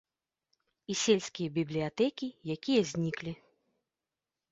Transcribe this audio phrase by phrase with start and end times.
[0.93, 3.33] І сельскія бібліятэкі, якія зніклі.